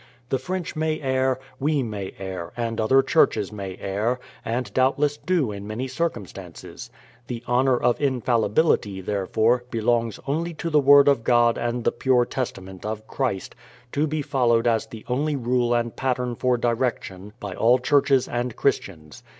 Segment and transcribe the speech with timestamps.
[0.29, 5.51] The French may err, we may err, and other Churches may err, and doubtless do
[5.51, 6.89] in many circumstances.
[7.27, 12.25] The honour of infallibility, therefore, belongs only to the word of God and the pure
[12.25, 13.53] testament of Christ,
[13.91, 18.55] to be followed as the only rule and pattern for direction by all Churches and
[18.55, 19.21] Christians.